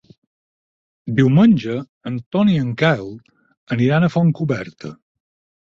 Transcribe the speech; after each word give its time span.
Diumenge 1.19 1.75
en 2.11 2.17
Ton 2.37 2.51
i 2.53 2.57
en 2.63 2.71
Quel 2.83 3.07
aniran 3.77 4.07
a 4.07 4.11
Fontcoberta. 4.19 4.97